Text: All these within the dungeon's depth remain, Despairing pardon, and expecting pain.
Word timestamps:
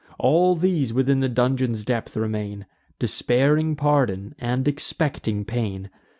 All 0.17 0.55
these 0.55 0.95
within 0.95 1.19
the 1.19 1.29
dungeon's 1.29 1.85
depth 1.85 2.17
remain, 2.17 2.65
Despairing 2.97 3.75
pardon, 3.75 4.33
and 4.39 4.67
expecting 4.67 5.45
pain. 5.45 5.91